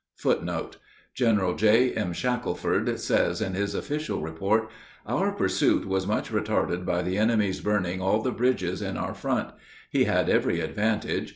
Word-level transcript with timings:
[Footnote 0.17 0.77
7: 1.13 1.13
General 1.13 1.53
J.M. 1.55 2.11
Shackelford 2.13 2.99
says 2.99 3.39
in 3.39 3.53
his 3.53 3.75
official 3.75 4.19
report: 4.19 4.67
"Our 5.05 5.31
pursuit 5.31 5.85
was 5.87 6.07
much 6.07 6.31
retarded 6.31 6.87
by 6.87 7.03
the 7.03 7.19
enemy's 7.19 7.61
burning 7.61 8.01
all 8.01 8.23
the 8.23 8.31
bridges 8.31 8.81
in 8.81 8.97
our 8.97 9.13
front. 9.13 9.51
He 9.91 10.05
had 10.05 10.27
every 10.27 10.59
advantage. 10.59 11.29